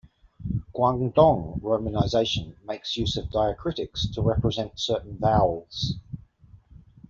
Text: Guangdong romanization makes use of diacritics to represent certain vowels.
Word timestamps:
Guangdong 0.73 1.61
romanization 1.61 2.55
makes 2.65 2.97
use 2.97 3.17
of 3.17 3.25
diacritics 3.29 4.11
to 4.15 4.23
represent 4.23 4.79
certain 4.79 5.15
vowels. 5.19 5.97